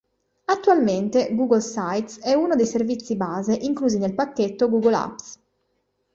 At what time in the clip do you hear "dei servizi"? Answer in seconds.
2.55-3.15